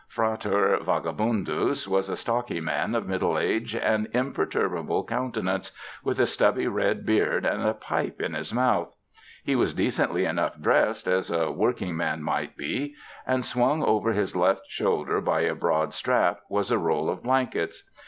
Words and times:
Frater 0.07 0.79
Vagabundus 0.81 1.87
was 1.87 2.09
a 2.09 2.15
stocky 2.17 2.59
man 2.59 2.95
of 2.95 3.07
middle 3.07 3.37
age 3.37 3.75
and 3.75 4.07
imperturbable 4.15 5.03
coun 5.03 5.31
tenance, 5.31 5.69
with 6.03 6.17
a 6.19 6.25
stubby 6.25 6.65
red 6.65 7.05
beard 7.05 7.45
and 7.45 7.61
a 7.61 7.75
pipe 7.75 8.19
in 8.19 8.33
his 8.33 8.51
mouth. 8.51 8.95
He 9.43 9.55
was 9.55 9.75
decently 9.75 10.25
enough 10.25 10.59
dressed, 10.59 11.07
as 11.07 11.29
a 11.29 11.51
work 11.51 11.83
ing 11.83 11.95
man 11.95 12.23
might 12.23 12.57
be, 12.57 12.95
and 13.27 13.45
swung 13.45 13.83
over 13.83 14.13
his 14.13 14.35
left 14.35 14.63
shoulder 14.67 15.21
by 15.21 15.41
a 15.41 15.53
broad 15.53 15.93
strap 15.93 16.39
was 16.49 16.71
a 16.71 16.79
roll 16.79 17.07
of 17.07 17.21
blankets. 17.21 17.87